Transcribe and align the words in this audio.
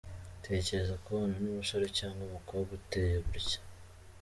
Tekereza 0.45 0.93
kubana 1.03 1.35
n’umusore 1.43 1.85
cyangwa 1.97 2.21
umukobwa 2.25 2.71
uteye 2.79 3.15
gutya. 3.29 3.59